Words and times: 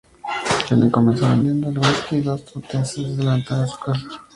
Helen 0.67 0.89
comenzó 0.89 1.27
vendiendo 1.29 1.69
el 1.69 1.77
whisky 1.77 2.21
a 2.21 2.31
los 2.31 2.43
transeúntes 2.45 3.17
desde 3.17 3.23
la 3.23 3.35
ventana 3.35 3.61
de 3.61 3.67
su 3.67 3.77
casa. 3.77 4.07